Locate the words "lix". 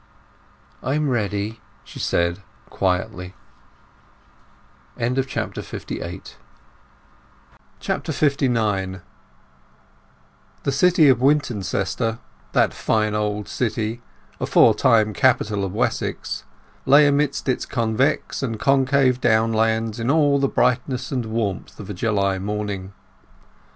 4.97-5.13